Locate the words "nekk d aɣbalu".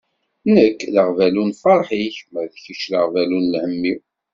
0.53-1.43